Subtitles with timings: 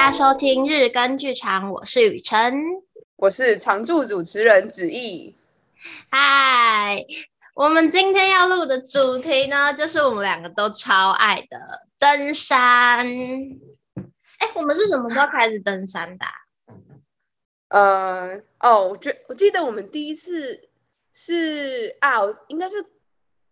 [0.00, 2.58] 家收听日更剧场，我是雨辰，
[3.16, 5.36] 我是常驻主持人子毅。
[6.10, 7.04] 嗨，
[7.54, 11.58] 我们今天要录的主题呢，就是我们两个都超爱的
[11.98, 13.06] 登山。
[14.38, 16.32] 哎，我们是什么时候开始登山的啊？
[17.68, 20.58] 呃，哦，我觉我记得我们第一次
[21.12, 22.82] 是啊，应该是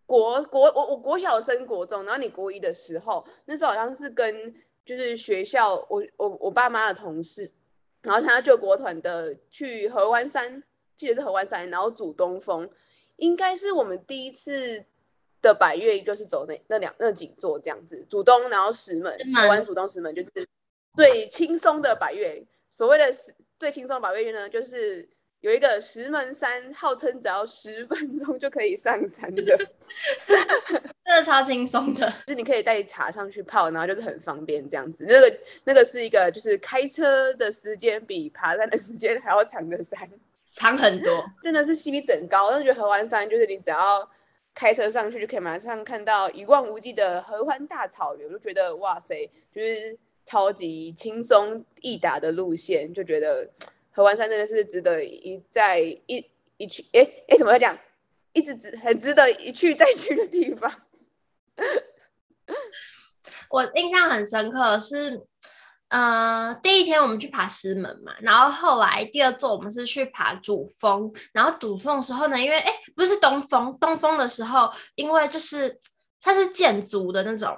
[0.07, 4.51] 国国我我国小升国中，然后你国一的时候，那时候好像是跟。
[4.89, 7.51] 就是学校，我我我爸妈的同事，
[8.01, 10.63] 然后他救国团的去合湾山，
[10.97, 12.67] 记得是合湾山，然后主东风，
[13.17, 14.83] 应该是我们第一次
[15.43, 20.49] 的百越，就是走那那两那几座这样子，主东然后石门，合湾主东石门就是
[20.95, 23.11] 最轻松的百越，所谓的
[23.59, 25.07] 最轻松的百越呢，就是。
[25.41, 29.57] 有一个石门山，号称只要十分钟就可以上山的，
[30.27, 32.05] 真的超轻松的。
[32.27, 35.05] 就是你可以带茶上去泡，然后就是很方便这样子。
[35.07, 39.97] 那个那个是一个，就是开车的时间比爬山的时间还要长的山，
[40.51, 42.49] 长很多， 真的是 CP 值很高。
[42.49, 44.05] 但是觉得合欢山就是你只要
[44.53, 53.49] 开车上去就可以马上看到一望无际的合欢大草原，我就觉得哇塞，就是超级轻松易达的路线，就觉得。
[53.99, 57.77] 合欢山真的是值得一再一一去，哎哎，怎么会讲？
[58.31, 60.73] 一直值很值得一去再去的地方。
[63.49, 65.21] 我印象很深刻是，
[65.89, 75.77] 呃，第一天我们去爬石门嘛，然后后来第二座我们是去爬主峰，然后主峰的时候呢，因为哎不是东峰，东峰的时候，因为就是
[76.21, 77.53] 它是建筑的那种。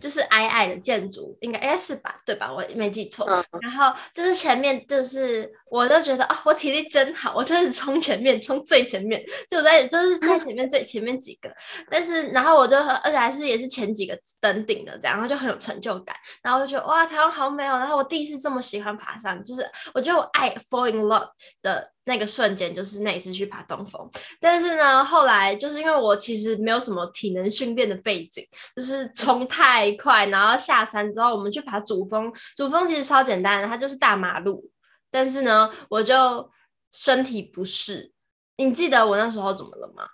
[0.00, 2.52] 就是矮矮的建筑，应该应该是吧，对吧？
[2.52, 3.24] 我没记错。
[3.30, 11.48] 嗯、然后就是前面，就是我都觉得啊、我体力真好，我就是冲前面，冲最前面，就在就是在前面最前面几个。
[11.90, 16.14] 但是然后我就而且还是也是前几个登顶的这样，然后就很有成就感。
[16.42, 17.78] 然后我就觉得哇，台湾好美哦。
[17.78, 21.30] 然后我第一次这么喜欢爬山，就是我觉得我爱 fall in love
[21.62, 21.90] 的。
[22.04, 28.44] 那个瞬间就是那一次去爬东峰，但是呢，后来就是因为我其实没有什么体能训练的背景，
[28.74, 34.68] 就是冲太快，然后下山之后我们去爬主峰，主峰其实超简单的，它就是大马路，
[35.12, 36.50] 但是呢，我就
[36.90, 38.12] 身体不适。
[38.56, 40.08] 你记得我那时候怎么了吗？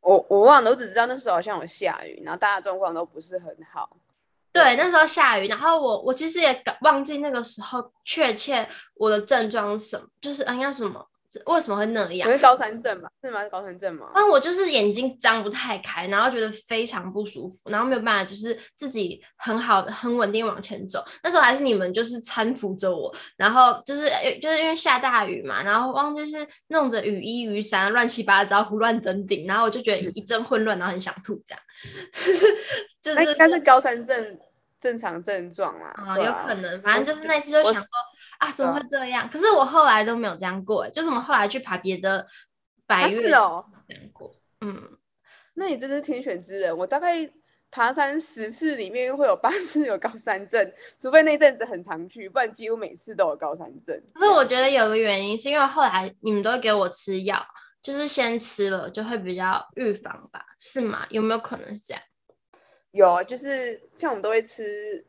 [0.00, 3.98] 我我忘了，我只知道那时候好像有下雨，然后大家状况都不是很好。
[4.50, 11.06] 对，那时候下雨，然后我我其实也忘记那个时候确切我的症状是什么，就是哎呀什么，
[11.46, 12.30] 为什么会那样？
[12.30, 13.08] 是高山症吧？
[13.22, 13.42] 是吗？
[13.42, 14.10] 是高山症吗？
[14.12, 21.04] 啊，我就是眼睛张不太开，然后觉得非常不舒服，然后没有办法，就是自己很好的、很稳定往前走。
[21.22, 24.10] 那时候还是你们就是搀扶着我，然后就是
[24.40, 31.62] 就是因为下大雨嘛，然后忘记是弄着雨衣、雨伞，乱七八糟胡乱登顶，然后我就觉得一阵混乱，然后很想吐这样。
[33.00, 34.38] 就是应该是高山症
[34.80, 37.82] 正常症状啦，啊，有可能，反正就是那次就想说
[38.40, 39.28] 啊，怎么会这样？
[39.30, 42.26] 可是我后来都没有这样过，就是我们后来去爬别的
[42.86, 44.34] 百岳，是哦，这样过。
[44.62, 44.98] 嗯，
[45.54, 46.76] 那你真是天选之人。
[46.76, 47.30] 我大概
[47.70, 54.02] 爬山十次里面会有八次有高山症，除非那阵子很常去，不然几乎每次都有高山症。
[54.14, 57.40] 可是我觉得有个原因是因为后来你们都会给我吃药，
[57.82, 60.44] 就是先吃了就会比较预防吧？
[60.58, 61.06] 是吗？
[61.10, 62.02] 有没有可能是这样？
[62.92, 65.04] 有，就是像我们都会吃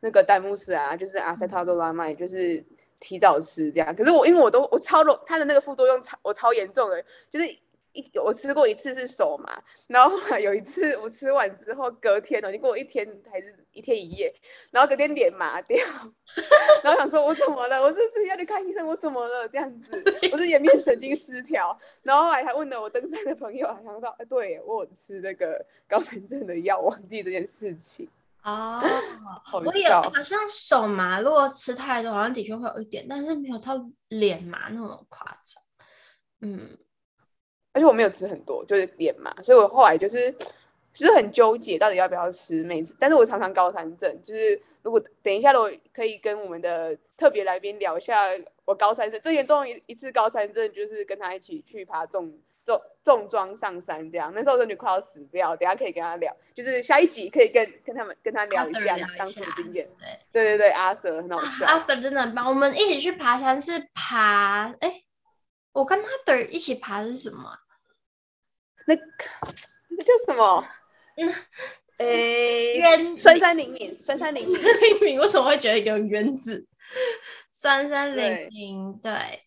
[0.00, 2.64] 那个丹木斯啊，就是阿塞特多拉麦，就是
[3.04, 3.94] 提早吃这样。
[3.94, 7.46] 可是我因为我都我超了，它的那个副作用超我超严重的，就是
[7.92, 14.34] 一我吃过一次是手麻，然后后来有一次我吃完之后隔天哦，已经过一天还是一天一夜，
[14.70, 15.76] 然后隔天脸麻掉，
[16.82, 17.80] 然后想说我怎么了？
[17.80, 18.86] 我是不是要去看医生？
[18.86, 19.46] 我怎么了？
[19.46, 21.78] 这样子，我是颜面神经失调。
[22.02, 28.08] 然后后来还问了我登山的朋友，还想到哎，对我有吃那个高山症的药，忘记这件事情
[28.44, 28.80] 哦。
[29.64, 33.74] 我也好像手麻，如果吃太多，好像的确会有一点，但是没有到
[34.08, 35.62] 脸麻那么夸张。
[36.40, 36.78] 嗯，
[37.72, 40.34] 而且我没有吃很多，就是脸麻，所以我后来就是。
[40.96, 42.62] 就是很纠结，到底要不要吃。
[42.62, 48.28] 每次，但是我常常高山症，就是如果等一下，我可以跟我们的特别来宾聊一下
[48.64, 52.32] 我高山症最严重一一次高山症，就是跟他一起去爬重
[52.64, 54.32] 重重装上山这样。
[54.34, 59.88] 那时候真的快要死掉，等下可以跟他聊，就是下一集可以跟跟他们跟他聊一下当时的经验。
[60.32, 62.46] 对对对对，阿 Sir 很好笑，阿 Sir 真的很棒。
[62.46, 65.04] 我们一起去爬山是爬，哎、欸，
[65.72, 67.58] 我跟阿 Sir 一起爬的是什么？
[68.86, 69.02] 那个
[69.90, 70.66] 那叫什么？
[71.16, 71.32] 嗯，
[71.98, 74.44] 诶，原酸山灵敏，酸山灵
[75.00, 76.66] 敏 为什么会觉得有原子？
[77.52, 79.42] 酸山灵敏，对，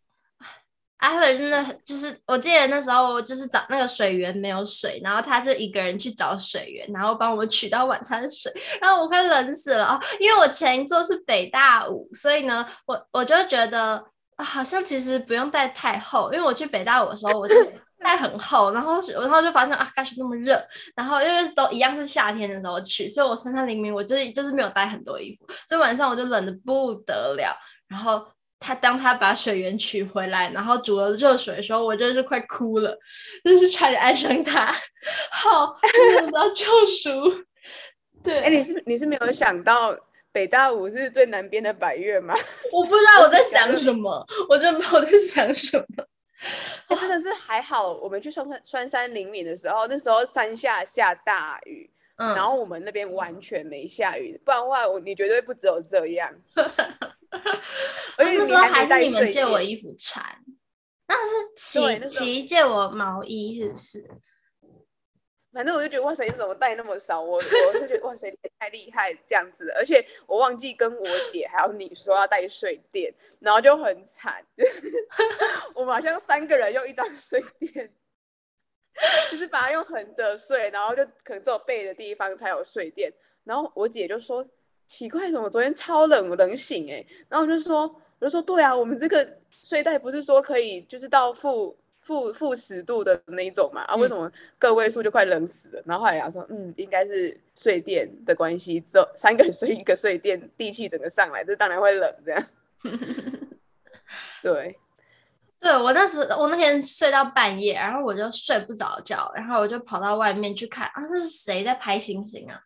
[0.97, 8.51] 阿飞真的就是，我记得那时候就是找那个水源没有水，然后他就一个人去找水源，然后帮我们取到晚餐水，
[8.81, 14.03] 然后我快冷死了哦，因为我前一座是北大五，所以呢，我我就觉得
[14.37, 17.53] 好像其实不用带太厚，因为我去北大五的时候我就
[18.03, 20.59] 带很厚，然后然后就发现啊，该是那么热，
[20.95, 27.55] 然后因为都一样是夏天的时候去，所以我身上明明我就是就是没有带很多衣服，所以晚上我就冷的不得了，
[27.87, 28.25] 然后。
[28.59, 32.97] 他当他把水源取回来，然后煮了热水的时候，我真是快哭了，
[33.43, 34.73] 真是差点爱上他，
[35.31, 35.77] 好
[36.15, 37.45] 得到救赎。
[38.23, 39.95] 对，哎、欸，你是你是没有想到
[40.31, 42.33] 北大五是最南边的百越吗？
[42.73, 46.05] 我不知道我在想什么，我真不知道我在想什么。
[46.89, 56.31] 欸、真的是还好，我们去双山双山灵敏的时候，那时候山下下大雨，嗯，然后我们那边完全没下雨，不然的话，我你绝对不只有这样。
[58.33, 60.23] 那时候还是你们借我衣服穿，
[61.07, 64.09] 那是琪琪借我毛衣，是不是？
[65.53, 67.19] 反正我就觉得哇塞，你怎么带那么少？
[67.19, 69.71] 我我就觉得哇塞，你太厉害这样子。
[69.75, 74.91] 而且我忘记跟我姐还有你说要带睡垫，然后就很惨，就 是
[75.73, 77.91] 我们好像三个人用一张睡垫，
[79.31, 83.11] 就是把它用横着睡，然后就可能只有背的地方才有睡垫。
[83.43, 84.47] 然后我姐就说。
[84.89, 95.83] 奇怪，怎么昨天超冷，冷醒哎、欸，然后我就说，我就说对啊，我们这个睡袋不是说可以就是到负负负十度的那一种嘛，啊，为什么个位数就快冷死了？
[95.85, 102.43] 然后后来他说，嗯，应该是睡垫的关系，只有三个人睡一个睡垫，地气整个上来，这当然会冷这样。
[104.41, 104.79] 对，
[105.59, 112.61] 对我那时我那天睡到半夜，然后我就睡不着觉，然后我就跑到外面去看啊，那是谁在拍星星啊？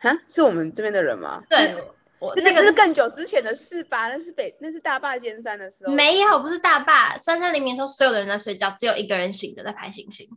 [0.00, 1.42] 哈，是我们这边的人吗？
[1.50, 1.74] 对，
[2.20, 4.08] 我那个是更久之前的事吧？
[4.08, 5.92] 那是北，那是大坝尖山的时候。
[5.92, 10.28] 没有，不是大坝，三三零零的时候，所有的人在睡觉，只有一个人醒着在拍星星。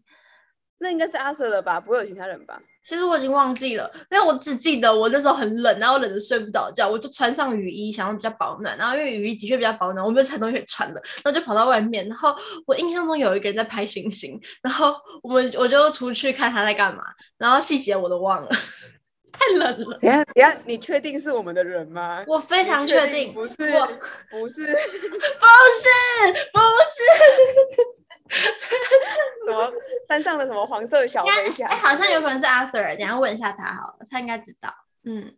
[0.84, 1.80] 那应该是阿 Sir 了吧？
[1.80, 2.60] 不会有其他人吧？
[2.84, 8.76] 其实我已经忘记了，因为我只记得我那时候很冷，然后冷的睡不着觉，我就穿上雨衣，想要比较保暖。
[8.80, 12.08] 然后因为雨衣的确比较保暖，我没有其他东西可以穿的，然后就跑到外面。
[12.08, 12.36] 然后
[12.66, 17.04] 我印象中有一个人在拍星星，然后我们我就出去看他在干嘛，
[17.38, 18.50] 然后细节我都忘了。
[19.32, 19.98] 太冷了！
[20.00, 22.24] 等下，等下，你确定是我们的人吗？
[22.28, 23.88] 我非常确定，不是， 我
[24.30, 25.90] 不是，不是，
[26.52, 26.60] 不
[26.92, 27.00] 是。
[29.46, 29.72] 什么
[30.08, 31.68] 山上的什么黄色小飞侠？
[31.68, 34.74] 哎、欸，好像有可能是 Arthur，等下问一下他好了，他应该知道。
[35.04, 35.36] 嗯，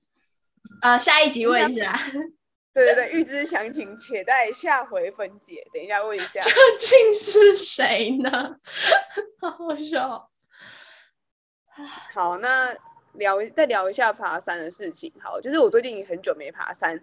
[0.82, 1.98] 呃，下一集问一下。
[2.74, 5.64] 对对对，预知详情，且待下回分解。
[5.72, 8.56] 等一下问一下， 究竟是谁呢？
[9.40, 10.30] 好好笑。
[12.14, 12.76] 好，那。
[13.14, 17.00] 聊再聊一下爬山的事情，好，就是我最近很久没爬山，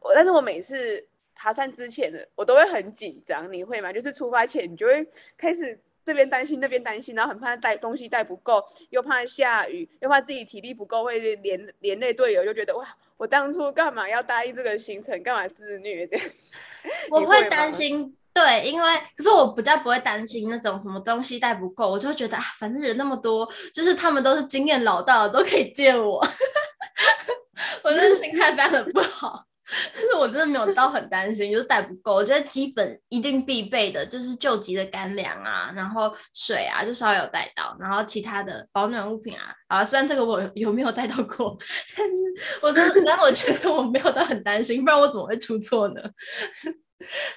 [0.00, 1.04] 我但是我每次
[1.34, 3.92] 爬山之前呢，我都会很紧张，你会吗？
[3.92, 5.06] 就是出发前你就会
[5.36, 16.26] 开始这边担心那边担心，然后很怕带东西带不够，又怕下雨，又怕自己体力不够会连连累队友，就觉得哇，我当初干嘛要答应这个行程，干嘛自虐这样？
[17.10, 18.16] 我会担心。
[18.34, 26.18] 对，因为可是我比较不会担心那种什么东西带不够，我就会觉得啊，反正人那么多，就是他们都是经验老道的，都可以借我。
[27.84, 29.44] 我真的心态非常的不好，
[29.94, 32.14] 但是我真的没有到很担心，就是带不够。
[32.14, 41.56] 我觉得基本一定必备的就是救急的干粮啊，然后水啊，就稍微有带到，然后其他的保暖物品啊，啊，虽然这个我有没有带到过，
[41.96, 42.14] 但是
[42.62, 46.00] 我真的，但我觉得我没有到很担心，不然我怎么会出错呢？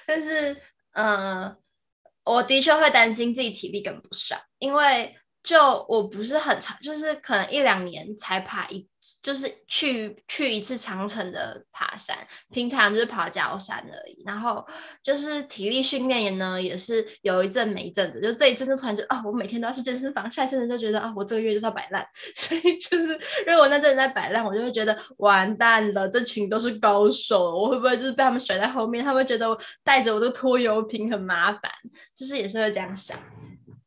[0.06, 0.56] 但是。
[0.96, 1.54] 嗯，
[2.24, 8.88] 我的确会担心自己体力跟不上，因为就我不是很长，就是可能一两年才爬一。
[9.22, 12.16] 就是去去一次长城的爬山，
[12.50, 14.22] 平常就是爬郊山而已。
[14.24, 14.64] 然后
[15.02, 18.20] 就是体力训练也呢，也是有一阵没一阵的。
[18.20, 22.06] 就这一阵就突然就啊，我每天都要去健身房，下一阵就觉得啊，我这个月就是要摆烂。
[22.36, 29.04] 所以就是如果那阵在摆烂，我就会觉得完蛋了，这群都是高手，我会不会就是被他们甩在后面？
[29.04, 31.70] 他们会觉得我带着我的拖油瓶很麻烦，
[32.14, 33.16] 就是也是会这样想。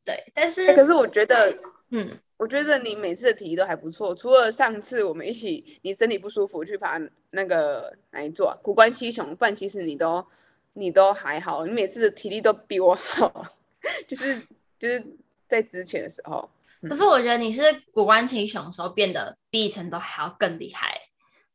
[0.06, 1.56] 对，但是、欸、可是我觉得，
[1.90, 2.20] 嗯。
[2.38, 6.98] 我觉得你每次的体力都还不错，除了上次我们一起你身体不舒服去爬
[7.32, 10.26] 那个哪一座啊，谷关七雄，不然其实你都
[10.72, 13.46] 你都还好，你每次的体力都比我好，
[14.08, 14.42] 就是
[14.80, 15.04] 就是
[15.50, 16.50] 在之前的时候。
[16.84, 20.98] 可是我觉得你是古关七雄的时候变得比以前都还要更厉害，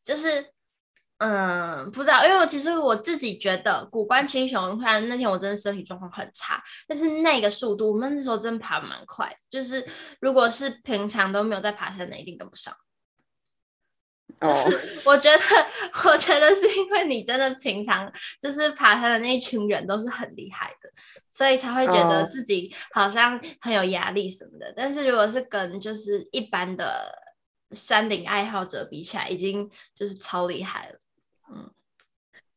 [0.04, 0.44] 就是。
[1.18, 9.86] 嗯，不知道，因为我其实我自己觉得谷关青雄，虽然那天我真的身体状况很差，但是那个速度，我们那时候真的爬蛮快，就是
[10.20, 12.74] 如果是平常都没有在爬山的，一定跟不上。
[14.40, 15.42] 就是我觉得，
[16.04, 20.90] 我觉得是因为你真的平常就是爬山的那一群人都是很厉害的，
[21.30, 24.74] 所以才会觉得自己好像很有压力什么的。
[24.76, 27.16] 但是如果是跟就是一般的
[27.70, 30.98] 山顶爱好者比起来，已经就是超厉害了。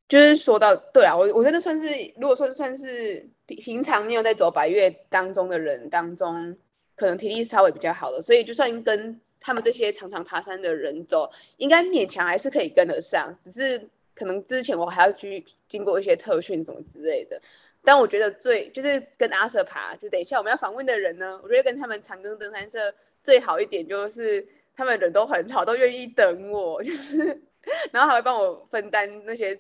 [0.09, 1.87] 就是说到对啊，我我真的算是，
[2.17, 6.55] 如果说算是平平常没有在走百岳当中的人当中，
[6.95, 9.19] 可能体力稍微比较好的，所以就算跟。
[9.39, 13.79] 他们这些常常爬山的人走，应该勉强还是可以跟得上，只是
[14.13, 17.39] 可能之前我还要去经过一些特训什么之类的。
[17.81, 24.45] 但我觉得最就是跟阿瑟爬，就等一下我们要访问的人呢，我觉得跟他们长庚登山社最好一点就是
[24.75, 27.39] 他们人都很好，都愿意等我，就是
[27.93, 29.57] 然后还会帮我分担那些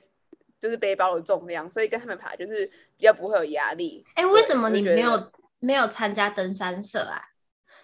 [0.59, 2.65] 就是背包的重量，所以跟他们爬就是
[2.97, 4.03] 比较不会有压力。
[4.15, 7.21] 哎、欸，为什么你没有没有参加登山社啊？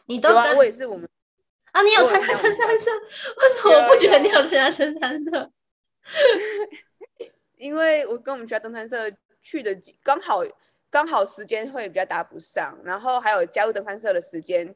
[0.05, 1.07] 你都跟、 啊、我也是我们。
[1.71, 2.91] 啊，你有参加登山社？
[2.91, 5.51] 为什么我不觉得你有参加登山社？
[7.57, 9.11] 因为我跟我们学校登山社
[9.41, 10.43] 去的刚好
[10.91, 14.75] 刚好时间会比较搭不上，然后还有加入登山社的时间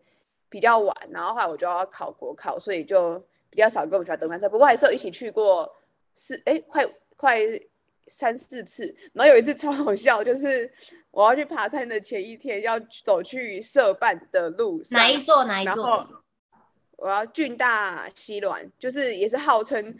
[0.49, 4.49] 比较晚，然后后来我就要考国考，所以就比较少跟我们学校登山社。
[4.49, 5.71] 不过还是有一起去过
[6.15, 6.83] 四哎，快
[7.15, 7.39] 快
[8.07, 8.95] 三四次。
[9.13, 10.71] 然后有一次超好笑，就是
[11.11, 15.45] 我要去爬山的前一天，要走去社办的路上，哪一座？
[15.45, 16.07] 哪一座？
[16.97, 19.95] 我要俊大西峦，就是也是号称，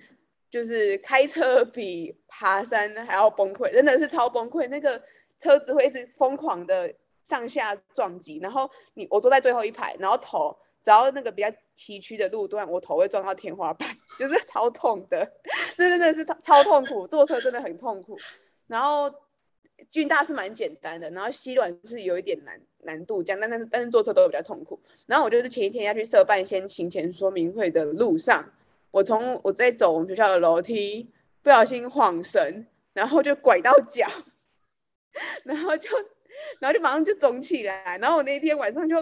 [0.49, 4.67] 就是开车比爬山还要崩溃，真的是超崩溃。
[4.67, 4.99] 那个
[5.39, 6.91] 车子会是疯狂的
[7.23, 15.29] 上下撞击，然后你我坐在最后一排，然后头只要那个比较崎岖的路段，我头会撞到天花板， 就是超痛的，
[15.77, 18.17] 那真的是超痛苦，坐车真的很痛苦。
[18.67, 19.13] 然后
[19.89, 22.57] 军大是蛮简单的，然后西软是有一点难。
[22.83, 24.79] 难度这样，但但是但是坐车都比较痛苦。
[25.07, 28.49] 然后我就是前一天要去社办先行前说明会的路上，
[28.91, 34.07] 我从我在走我们学校的楼梯，不小心晃神，然后就拐到脚，
[35.43, 35.89] 然后就
[36.59, 37.97] 然后就马上就肿起来。
[37.97, 38.95] 然后我那天晚上就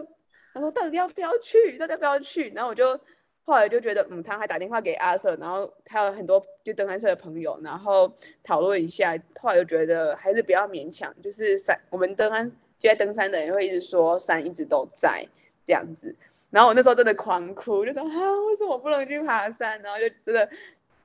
[0.56, 2.50] 他说到底要不要去，到底要不要去？
[2.56, 3.00] 然后我就
[3.44, 12.52] 后来就觉得，嗯，他还打电话给阿瑟然后他有很多就登山社的朋友，然后讨论一下，后来就觉得还是不要勉强，就是山我们登山。
[12.78, 15.26] 就在登山的人会一直说山一直都在
[15.66, 16.14] 这样子，
[16.52, 19.82] 然后我那时候真的狂哭，就说啊，为什么我不能去爬山？
[19.82, 20.50] 然后就真的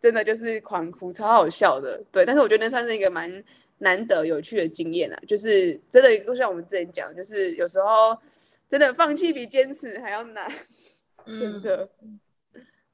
[0.00, 2.02] 真的就是狂哭，超好笑的。
[2.11, 3.42] 对，但是我觉得那算是一个蛮
[3.78, 8.19] 难得有趣的经验啊，就是真的就像我们之前讲，就是有时候
[8.70, 10.50] 真的放弃比坚持还要难，
[11.26, 11.90] 真的。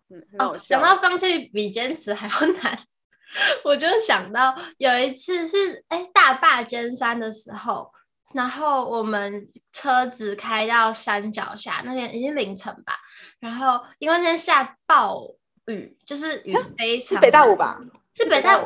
[0.09, 0.59] 嗯，很好笑。
[0.59, 2.79] 哦，想到放弃比坚持还要难，
[3.63, 7.93] 我就想到有一次是哎大坝尖山的时候。
[8.35, 12.99] 然后我们车子开到山脚下，那天已经凌晨吧。
[13.39, 15.23] 然后因为那天下暴
[15.67, 17.17] 雨，就是雨非常。
[17.17, 17.81] 是北大武吧？
[18.15, 18.59] 是北大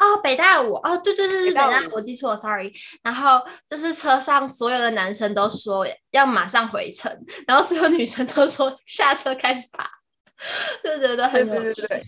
[0.00, 2.72] 武哦，北大五哦，对对对对，北大，我记错了，sorry。
[3.02, 7.10] 然后就是车上所有的男生都说要马上回程，
[7.46, 9.88] 然后所有女生都说下车开始爬。
[10.82, 12.02] 对对对，很对对对对。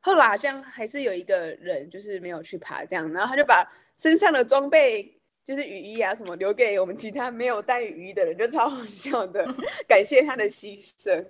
[0.00, 3.64] 后来好像还是有一个人就是没有去爬，这样，然后他就把
[3.98, 5.20] 身上的装备。
[5.46, 9.46] 就是雨衣啊什么留给我们其他没有带雨衣的人，就超好笑的，
[9.86, 11.22] 感谢他的牺牲。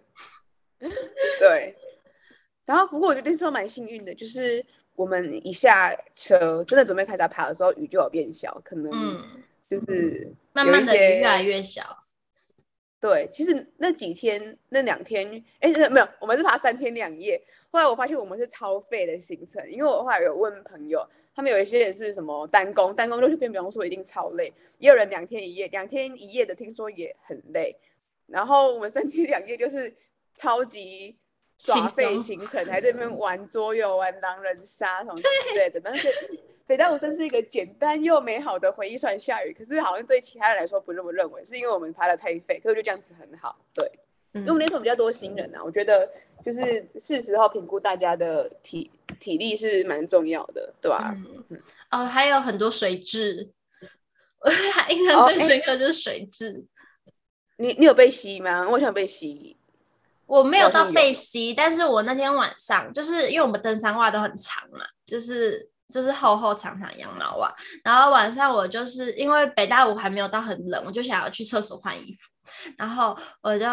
[1.40, 1.74] 对，
[2.64, 4.64] 然后不过我觉得那时候蛮幸运的，就是
[4.96, 8.92] 我们一下车，真的准备开始爬的时候，雨就有变小，可能
[9.68, 11.82] 就是慢慢的越来越小。
[13.00, 17.38] 对，其实那几天那两天，哎，没有，我们是爬三天两夜。
[17.70, 27.76] 后来我发现我们是超费的行程，因为我后来有问朋友，他们有一些也是什么单工，单工就偏比方说一定超累，也有人两天一夜，两天一夜的听说也很累。
[28.26, 29.94] 然后我们三天两夜就是
[30.34, 31.14] 超级
[31.58, 35.22] 耍废行程， 还在那边玩桌游、玩狼人杀什么之
[35.54, 36.08] 类的，但是。
[36.66, 38.96] 北大武真是一个简单又美好的回忆。
[38.96, 42.58] 虽然下雨，可是好像对其他人来说不这么认为，是因为我们爬的太废。
[42.58, 43.86] 可是就这样子很好，对。
[44.32, 46.10] 嗯、因为我们那时候比较多新人啊，我觉得
[46.42, 51.14] 就是是时候评估大家的体体力是蛮重要的，对吧？
[51.14, 53.46] 嗯嗯、哦，还有很多水质，
[54.40, 56.64] 我 还印象最深刻就是水质、哦
[57.08, 57.14] 欸。
[57.58, 58.66] 你你有被吸吗？
[58.70, 59.54] 我想被吸。
[60.26, 65.70] 我没有到被吸，但是我那天晚上就是因为我们登山袜都很长嘛，就是。
[65.92, 67.54] 就是厚厚长长羊毛袜，
[67.84, 72.30] 然后晚上我就是因为北大五还没有到很冷，我就想要去厕所换衣服，
[72.76, 73.66] 然后我就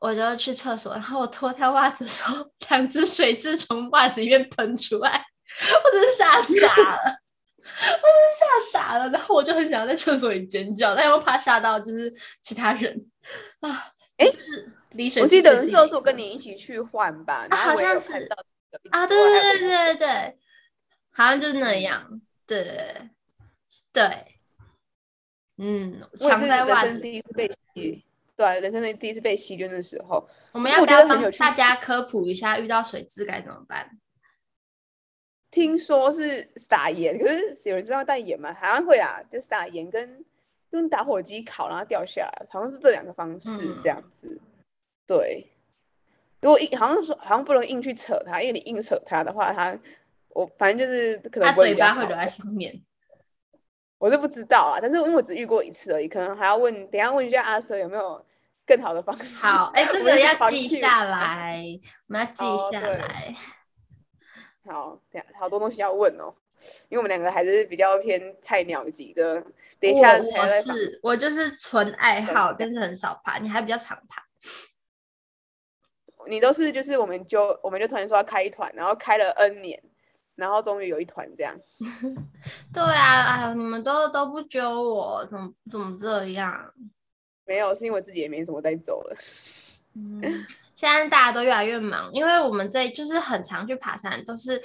[0.00, 5.24] 我就去厕所，然后我脱掉袜子的时候，两只水蛭从袜子里面喷出来，
[5.84, 6.98] 我真是吓傻了，
[7.56, 12.12] 我真是吓傻了，然后我就很想要在厕所里尖叫，但又怕吓到就是
[12.42, 12.94] 其他人。
[13.60, 13.86] 啊，
[14.18, 18.28] 哎，就是离我记得是我跟你一起去换吧，啊，好像是
[18.90, 20.38] 啊，对对对对对对，
[21.10, 23.10] 好像就是那样，对对
[23.92, 24.26] 对，
[25.58, 28.04] 嗯，藏在袜子第一次被吸，
[28.36, 33.98] 对，人生的第一次被洗，就那时候，我们要不要帮大家科普一下，遇到水蛭该怎么办？
[35.50, 38.54] 听说是撒盐，可是有人知道带盐吗？
[38.54, 40.24] 好像会啊，就撒盐跟
[40.70, 43.50] 用打火机烤，然后掉下来，好像是这两个方式
[43.82, 44.28] 这样子。
[44.28, 44.40] 嗯、
[45.10, 45.50] 对，
[46.40, 49.76] 如果硬好像说好像不能硬去扯它，因为你硬扯它的话，它
[50.28, 52.80] 我反正就是可能它嘴巴会留在上面。
[53.98, 58.24] 我是不知道啊，但是因为我只遇过一次而已，可能还要问，等一下问一下阿 Sir 有没有
[58.64, 59.44] 更好的方式。
[59.44, 61.60] 好，哎、欸，这个要记下来，
[62.06, 63.34] 我们要记下来。
[64.62, 66.32] 哦 好，等下好多东西要问哦，
[66.88, 69.44] 因为我们两个还是比较偏菜鸟级的。
[69.80, 73.38] 等一下我，我是我就是纯爱好，但是很少爬。
[73.38, 74.24] 你还比较常爬。
[76.30, 79.82] 你都是就是我们就我们就突然说要开一团，然后开了 N 年，
[80.36, 81.54] 然后终于有一团这样。
[82.72, 86.72] 对啊，哎呀，你们都都不揪我，怎么怎么这样？
[87.44, 89.16] 没有，是因为我自己也没什么在走了。
[89.94, 90.22] 嗯。
[90.76, 94.58] 现在大家都越来越忙，因为我们这就是很常去爬山，都是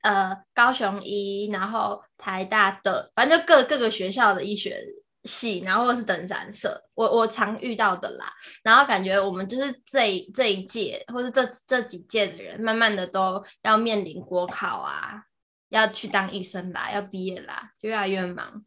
[0.00, 4.82] 呃高雄医，然后台大的，反正就各各个学校的医学
[5.28, 8.32] 系，然后或者是登山社，我我常遇到的啦。
[8.62, 15.22] 然后感觉我们就是这一这一届，或是这这几届的人，慢慢的都要面临国考啊，
[15.68, 18.64] 要去当医生啦，要毕业啦，就越来越忙，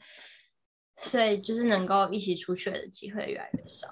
[0.97, 3.87] 所以就是能够一起出去的机会越来越少。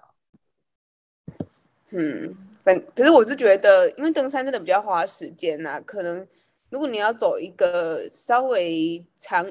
[1.90, 2.46] 嗯。
[2.62, 6.28] 本可是我是觉得，因为登山真的比较花时间呐、可能
[6.70, 9.50] 如果你要走一个稍微长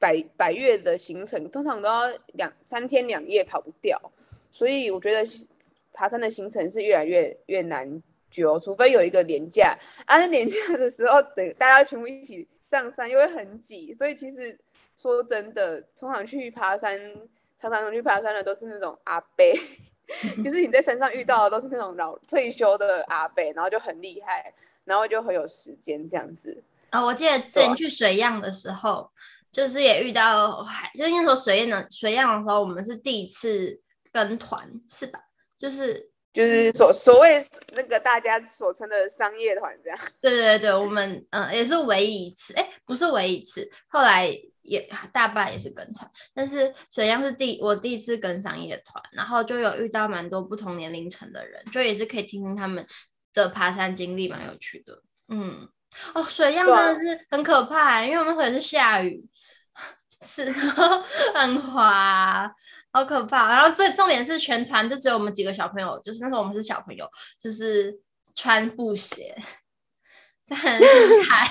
[0.00, 4.00] 百百月的行程，通常都要两三天两夜跑不掉。
[4.50, 5.24] 所以我觉得
[5.92, 9.78] 爬山的行程是越来越越难揪，除非有一个年假。
[10.06, 13.94] 啊，那连假的时候，等大家全部一起上山，又会很挤。
[13.94, 14.58] 所以其实
[14.96, 16.98] 说真的，通常去爬山，
[17.60, 19.44] 常常去爬山的都是那种阿伯。
[20.42, 24.52] 就是你在山上遇到的都是那种老退休的阿伯，然后就很厉害，
[24.84, 26.60] 然后就很有时间这样子。
[26.90, 29.08] 啊、哦，我记得之前去水漾的时候，
[29.52, 30.64] 就是也遇到，
[30.98, 33.80] 就应该说水漾的水样的时候，我们是第一次
[34.12, 35.20] 跟团，是吧？
[35.58, 39.98] 就是就是所所谓那个大家所称的商业团这样。
[40.20, 44.36] 对对对，我们嗯也是唯一一次，哎，不是唯一一次，后来。
[44.62, 52.86] 也大半也是跟团，但是水样是第我第一次跟商业团，然后就有遇到蛮多不同年龄层的人，就也是可以听听他们
[53.32, 55.02] 的爬山经历，蛮有趣的。
[55.28, 55.66] 嗯，
[56.14, 59.24] 哦，水样真的是很可怕，欸，因为我们可能是下雨，
[60.26, 62.52] 是很滑，
[62.92, 63.48] 好可怕。
[63.48, 68.00] 然后最重点是全团就只有我们几个小朋友，就是那时候我们是小朋友，就是
[68.34, 69.36] 穿布鞋，
[70.48, 70.84] 很厉
[71.24, 71.48] 害，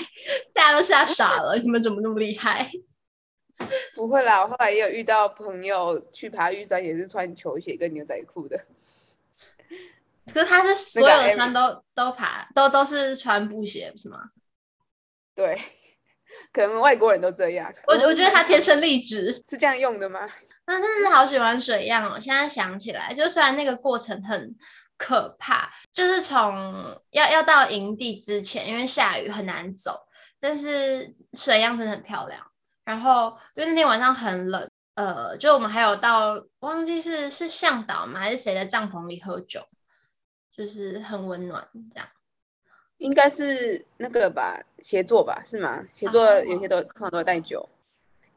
[0.53, 2.69] 大家都吓傻了，你们怎么那么厉害？
[3.93, 8.58] 不会啦，我后来也有遇到朋友去爬玉山，也是穿球鞋跟牛仔裤的。
[10.34, 14.29] 可是他是 所有的山都、那个、都爬，都都是穿布鞋，是吗？
[15.36, 15.60] 对，
[16.54, 17.71] 可能外国人都这样。
[17.88, 20.21] 我我觉得他天生丽质， 是这样用的吗？
[20.67, 22.19] 那真是好喜欢水样哦！
[22.19, 24.56] 现在想起来，就虽然那个过程很
[24.97, 29.99] 可怕，就是从要要到营地之前，因为下雨很难走，
[30.39, 32.45] 但是水样真的很漂亮。
[32.86, 39.62] 然后因为那天晚上很冷，呃，就我们还有到忘记是是向导吗还是谁的帐篷里喝酒，
[40.56, 42.08] 就是很温暖这样。
[42.99, 45.85] 应该是那个吧，协作吧，是吗？
[45.91, 47.67] 协作有些都通常都会带酒，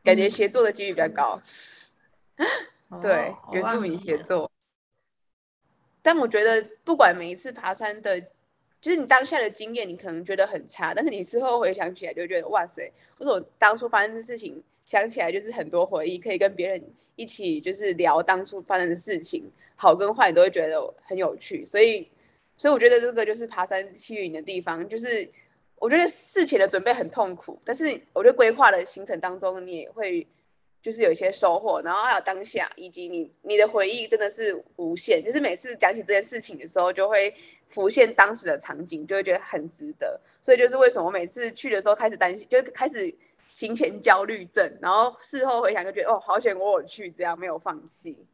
[0.02, 1.40] 感觉协作的几率比较高。
[2.36, 4.50] 嗯、对，原住民协作。
[6.00, 8.20] 但我觉得不管每一次爬山的。
[8.80, 16.82] 就是你当下的经验，你可能觉得很差，但是你之后回想起来，就觉得哇塞，或者我当初发生的事情，想起来就是很多回忆，可以跟别人
[17.14, 21.64] 一起就是聊当初发生的事情，好跟坏，你都会觉得很有趣。
[21.64, 22.10] 所以，
[22.56, 25.28] 所以我觉得这个就是爬山吸引的地方，就是
[25.76, 30.26] 我觉得事前的准备很痛苦，但是我觉得规划的行程当中，你也会
[30.80, 37.34] 就是有一些收获，然后还有当下以及你你的回忆真的是无限，就是每次讲起这件事情的时候，就会。
[37.72, 43.10] 浮现当时的场景，就会觉得很值得，所以就是为什么每次去的时候开始担心，就开始
[43.54, 48.26] 行前焦虑症，然后事后回想就觉得哦，好险我有去，这样没有放弃。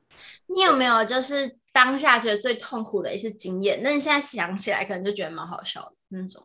[0.46, 3.80] 你有没有就是当下觉得最痛苦的一次经验？
[3.84, 6.44] 那你现在想起来可能就觉得蛮好笑的那种。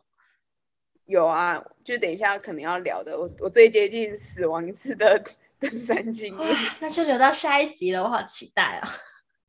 [1.06, 5.20] 有啊，就等一下可能要聊的，我我最接近死亡一次的
[5.58, 8.88] 登山经验，那就留到下一集了，我好期待啊、哦！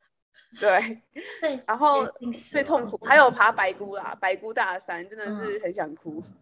[0.60, 1.04] 对，
[1.40, 2.04] 对，然后
[2.52, 6.20] 最痛苦还有爬白姑啦，白姑大山真的是很想哭。
[6.26, 6.34] 嗯、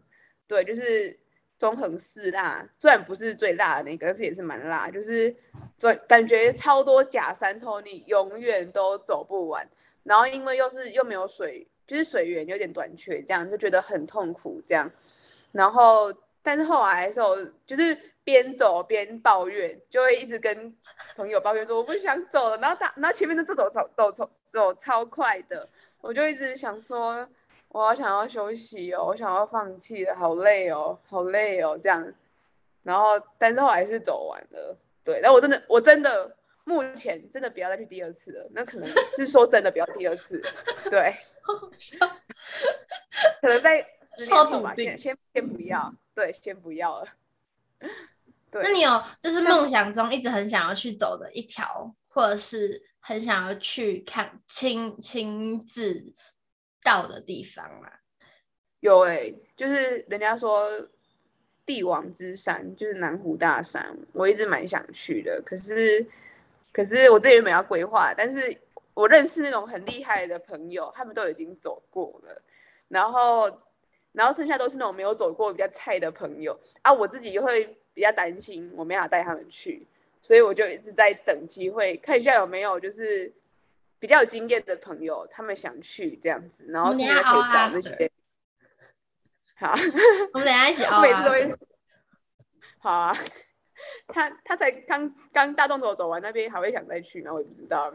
[0.47, 1.19] 对，就是
[1.63, 5.33] 中横四辣，虽然不是最辣的那个，但是也是蛮辣，就是
[5.79, 9.65] 对，感觉超多假山头，你永远都走不完。
[10.03, 14.91] 然后因为又是又没有水，就是水源有点短缺，这样就觉得很痛苦这样。
[15.53, 17.97] 然后但是后来的时候，就是。
[18.25, 20.73] 边走边抱怨，就会一直跟
[21.13, 22.57] 朋友抱怨说我不想走了。
[22.59, 25.67] 然后他，然后前面的这走走走走走超快的，
[25.99, 27.27] 我就一直想说，
[27.73, 32.13] 我好想要休息哦，我想要放弃了，好累哦，好累哦，这样。
[32.83, 35.19] 然后，但是后来是走完了，对。
[35.23, 38.47] 但我真的，我真的目前真的不要再去第二次了。
[38.51, 40.39] 那可能是说真的不要第二次，
[40.91, 41.15] 对。
[43.41, 47.07] 可能在 十年后吧，先先先不要，对，先不要了。
[48.51, 56.13] 对那你有就是梦想中一直很想要去走的一条，或者是很想要去看亲亲自
[56.83, 57.99] 到的地方啦？
[58.79, 60.69] 有哎、就是人家说
[61.65, 65.41] 帝王之山就是南湖大山，我一直蛮想去的。
[65.45, 66.05] 可是
[66.71, 68.55] 可是我这里没有规划，但是
[68.93, 72.41] 我认识那种很厉害的朋友，他们都已经走过了，
[72.87, 73.49] 然后
[74.11, 77.77] 然后剩下都是那种没有走过比较菜的朋友啊，我自己会。
[77.95, 79.85] 比较担心我没法带他们去，
[80.19, 83.31] 所以我就一直在等机会，看一下有没有就是
[84.03, 88.11] 比较有经验的朋友，他们想去这样子，然后现在可以找那些。
[89.55, 89.71] 好，
[90.33, 91.01] 我们等下一起 熬。
[91.01, 91.49] 每次都会。
[92.79, 93.15] 好啊。
[94.07, 97.31] 他他才刚刚大众走走完那边，还会想再去吗？
[97.31, 97.93] 我也不知道。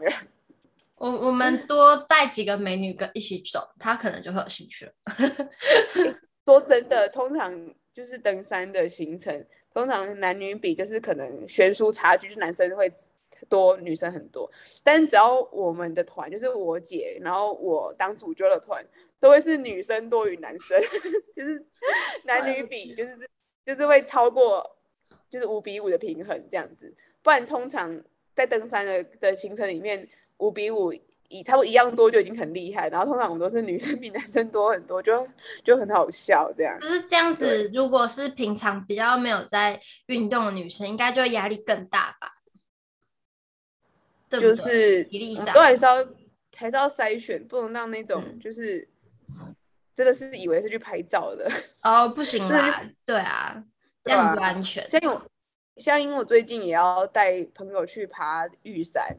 [0.95, 4.93] 我我们多带几个美女跟一起走，他可能就会有兴趣了。
[6.43, 7.53] 说真的，通常
[7.93, 9.45] 就是登山的行程。
[9.71, 12.91] 通常男女比就是可能悬殊差距，就是男生会
[13.47, 14.49] 多，女生很多。
[14.83, 18.85] 但只要我们的团，就是我姐，然后我当主角的团，
[19.19, 20.81] 都会是女生多于男生，
[21.35, 21.65] 就是
[22.25, 23.17] 男女比就是
[23.65, 24.77] 就是会超过，
[25.29, 26.93] 就是五比五的平衡这样子。
[27.21, 28.01] 不然通常
[28.35, 30.93] 在登山的的行程里面，五比五。
[31.31, 35.27] 以差不多一样多就已经很厉害，然后通常我们都是女生比男生多很多，就
[35.63, 36.75] 就很好笑这样。
[36.79, 42.31] 就是这样子，如果是平常比较没有在运动的女生，应该就压力更大吧？
[44.29, 45.03] 就是
[45.53, 46.07] 都还是要
[46.55, 48.87] 还是要筛选，不能让那种就是、
[49.29, 49.55] 嗯、
[49.95, 51.49] 真的是以为是去拍照的
[51.83, 53.63] 哦，不行啦，对啊，
[54.03, 54.87] 这样不安全。
[54.89, 55.21] 像我
[55.77, 59.17] 像因为我最近也要带朋友去爬玉山。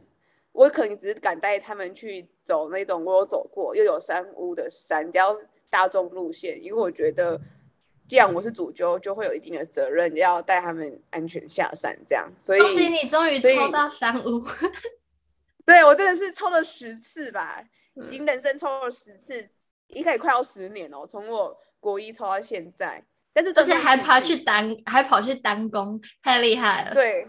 [0.52, 5.34] 我可能只是敢带他们去走那种我有走过又有山屋的山，比较
[5.70, 7.40] 大众路线，因为我觉得
[8.08, 12.28] 既然我是主揪，就会有一定的责任要带他们安全下山，这样。
[12.40, 14.44] 所以恭喜你终于抽到山屋。
[15.70, 17.62] 对，我真的是抽了十次吧，
[17.94, 19.48] 已经人生抽了十次，
[19.88, 23.02] 应该也快要十年哦，从我国一抽到现在。
[23.32, 26.92] 但是而且还跑去单，还跑去单攻，太厉害了。
[26.92, 27.24] 对，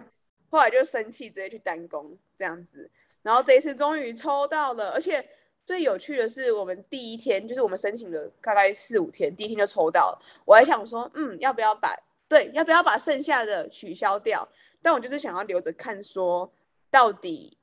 [0.49, 2.89] 后来就生气，直接去单攻这样子。
[3.21, 5.23] 然后这一次终于抽到了，而且
[5.63, 10.19] 最有趣的是，我们第一天就是我们申请了大概四五天，第一天就抽到了。
[10.43, 11.95] 我还想说，嗯，要不要把
[12.27, 14.47] 对，要不要把剩下的取消掉？
[14.81, 16.51] 但我就是想要留着看，说
[16.89, 17.55] 到底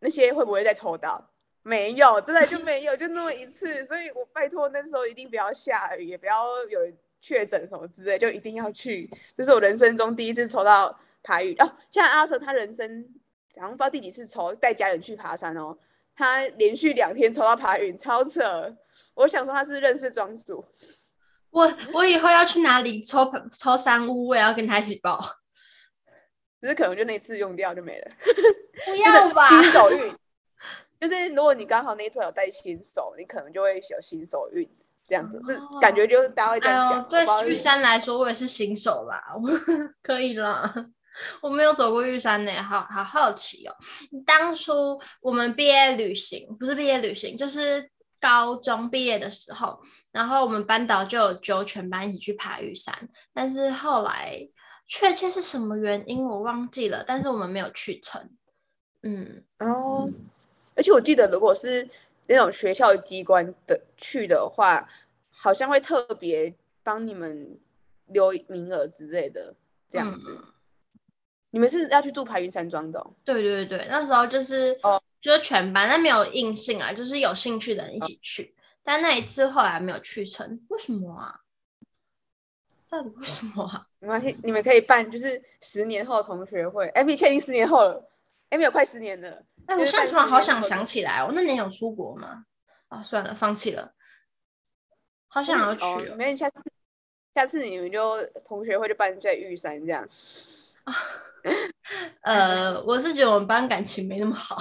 [0.00, 1.30] 那些会不会再抽到？
[1.62, 3.84] 没有，真的就没有，就那么一次。
[3.84, 6.80] 所以我拜托那时候一定不要下雨，也不要有
[7.20, 9.10] 确诊什么之类，就一定要去。
[9.36, 11.72] 这是我人生中第一次抽到爬玉哦。
[11.90, 13.08] 像阿 Sir 他人生。
[13.52, 15.76] 然后不知道第几次抽带家人去爬山哦，
[16.14, 18.74] 他连续两天抽到爬云，超扯！
[19.12, 20.64] 我想说他是认识庄主，
[21.50, 25.20] 我我以后要去哪里抽抽山屋，我也要跟他一起报。
[26.60, 28.10] 只是可能就那次用掉就没了，
[28.84, 29.48] 不 要吧？
[29.48, 30.14] 新手运
[31.00, 34.68] 就是如果你刚好那一团有带新手，你可能就会有新手运
[35.08, 35.38] 这样子，
[35.80, 37.02] 感觉就是大家会这样讲。
[37.02, 39.22] 哎、对玉山来说，我也是新手啦，
[40.02, 40.72] 可以了。
[41.40, 43.74] 我没有走过玉山呢，好好好奇哦。
[44.24, 49.80] 当初我们毕业旅行，不是毕业旅行，就是高中毕业的时候，
[50.12, 52.94] 然后我们班导就有揪全班一起去爬玉山，
[53.34, 54.46] 但是后来
[54.92, 58.28] 确切是什么原因我忘记了，但是我们没有去成。
[59.02, 60.10] 嗯，哦，
[60.74, 61.88] 而且我记得，如果是
[62.26, 64.84] 那种学校机关的去的话，
[65.30, 67.56] 好像会特别帮你们
[68.08, 69.54] 留名额之类的，
[69.88, 70.28] 这样子。
[70.28, 70.52] 嗯
[71.52, 73.04] 你们是要去住排云山庄的？
[73.24, 78.44] 对对对，那时候就是哦，就是全班，但没有硬性啊，就是有兴趣的人一起去。
[78.44, 81.40] 哦、但那一次后来没有去成，为什么啊？
[82.90, 83.86] 到底为什么啊？
[84.00, 86.88] 没关系，你们可以办，就是十年后的同学会。
[86.88, 88.10] 哎，你确定十年后了？
[88.48, 89.42] 哎，没有，快十年了。
[89.66, 92.44] 哎，我现在突然好想想起来，我那年有出国吗？
[92.88, 93.92] 啊，算了，放弃了。
[95.28, 96.16] 好想要去哦。
[96.16, 96.62] 没，下次
[97.36, 100.04] 下次你们就同学会就办在玉山这样。
[102.22, 104.60] 呃，我是觉得我们班感情没那么好。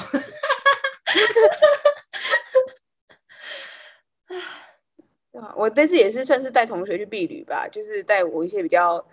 [5.56, 9.06] 我这次也是算是带同学去避旅吧，就是带我一些比较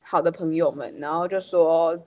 [0.00, 1.98] 好的朋友们，然后就说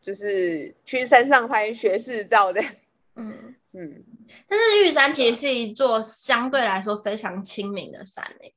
[0.00, 2.60] 就是去山上拍学士照的。
[3.16, 4.04] 嗯嗯，
[4.48, 8.54] 但是玉山其实是一座相对来说非常亲民的山诶，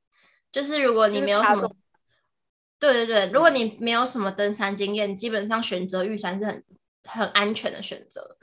[0.52, 1.76] 就是如果你没有什么，
[2.80, 6.64] 对对对，如果你没有什么登山经验，基本上选择玉山是很
[7.04, 8.38] 很安全的选择，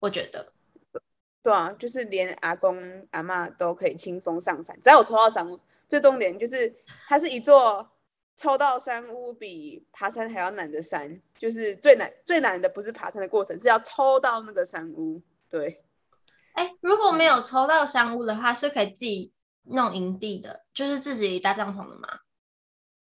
[0.00, 0.52] 我觉得。
[1.44, 5.60] 对啊，就是连阿公阿嬷都可以轻松上山，只要我抽到山屋。
[5.86, 6.74] 最重点就是
[7.06, 7.86] 它是一座
[8.34, 15.20] 抽到山屋比爬山还要难的山，就是最难最难的不是爬山的过程，是要抽到那个山屋。
[15.50, 15.84] 对，
[16.54, 19.30] 哎、欸，如果没有抽到山屋的话，是可以自己
[19.64, 22.20] 弄营地的，就是自己搭帐篷的吗？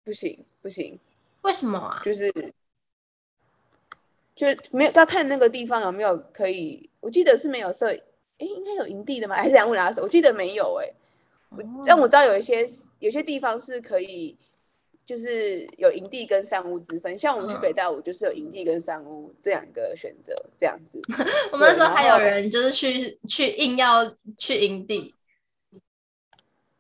[0.03, 0.99] 不行不行，
[1.43, 2.01] 为什么啊？
[2.03, 2.33] 就是
[4.35, 7.95] 就没有要看那个地方有没有可以，我记得是没有设。
[8.38, 9.37] 哎，应该有营地的吗？
[9.40, 10.03] 还是两户拉手？
[10.03, 10.92] 我记得没有哎。
[11.87, 12.66] 但我知道有一些
[12.99, 14.37] 有些地方是可以，
[15.07, 17.16] 就是有营地跟山屋之分。
[17.16, 21.01] 像我们去北大武，就是有营地跟山屋这两个选择，这样子。
[21.53, 24.05] 我们那时候还有人就是去去硬要
[24.37, 25.14] 去营地，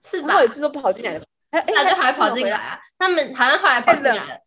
[0.02, 0.42] 是吧？
[0.42, 2.80] 也不是说跑进来的，那就还跑进来啊？
[2.98, 4.40] 他们好像后来跑进来了，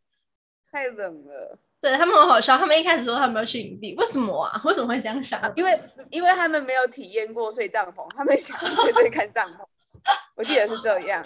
[0.69, 1.57] 太冷了。
[1.79, 4.61] 对，他们很好笑，他们一开始说他们要去营地，为什么啊？
[4.65, 5.39] 为什么会这样想？
[5.55, 9.65] 因为因为他们没有体验过睡帐篷，他们想睡睡看帐篷。
[10.35, 11.23] 我记得是这样。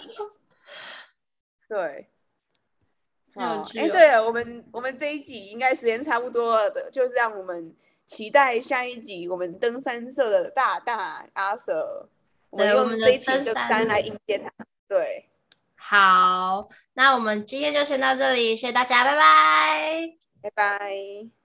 [1.68, 2.08] 对。
[3.34, 12.06] 好，哎、欸，对了，我们我们这一集应该时间差不多了的，就是让我们期待下一集我们登山社的大大阿 Sir，
[12.50, 14.52] 我们用这一集的山来迎接他。
[14.86, 15.30] 对。
[15.76, 20.21] 好，那我们今天就先到这里，谢谢大家，拜拜。
[20.42, 21.41] 拜拜。